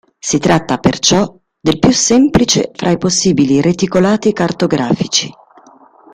Si 0.19 0.39
tratta, 0.39 0.79
perciò, 0.79 1.31
del 1.59 1.77
più 1.77 1.91
semplice 1.91 2.71
fra 2.73 2.89
i 2.89 2.97
possibili 2.97 3.61
reticolati 3.61 4.33
cartografici. 4.33 5.31